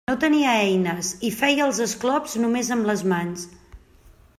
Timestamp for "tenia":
0.21-0.53